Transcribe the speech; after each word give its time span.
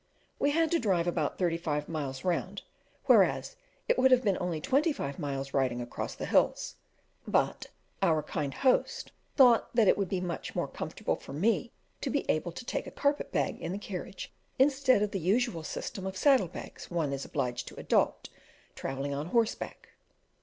We 0.39 0.49
had 0.49 0.71
to 0.71 0.79
drive 0.79 1.05
about 1.05 1.37
thirty 1.37 1.57
five 1.57 1.87
miles 1.87 2.23
round, 2.25 2.63
whereas 3.05 3.55
it 3.87 3.99
would 3.99 4.09
have 4.09 4.23
been 4.23 4.35
only 4.41 4.59
twenty 4.59 4.95
miles 5.19 5.53
riding 5.53 5.79
across 5.79 6.15
the 6.15 6.25
hills; 6.25 6.73
but 7.27 7.67
our 8.01 8.23
kind 8.23 8.51
host 8.51 9.11
thought 9.35 9.69
that 9.75 9.87
it 9.87 9.99
would 9.99 10.09
be 10.09 10.19
much 10.19 10.55
more 10.55 10.67
comfortable 10.67 11.15
for 11.17 11.33
me 11.33 11.71
to 12.01 12.09
be 12.09 12.27
able 12.31 12.51
to 12.51 12.65
take 12.65 12.87
a 12.87 12.97
carpet 12.97 13.31
bag 13.31 13.61
in 13.61 13.73
the 13.73 13.77
carriage 13.77 14.33
instead 14.57 15.03
of 15.03 15.11
the 15.11 15.19
usual 15.19 15.61
system 15.61 16.07
of 16.07 16.17
saddle 16.17 16.47
bags 16.47 16.89
one 16.89 17.13
is 17.13 17.23
obliged 17.23 17.67
to 17.67 17.79
adopt 17.79 18.31
travelling 18.73 19.13
on 19.13 19.27
horseback. 19.27 19.89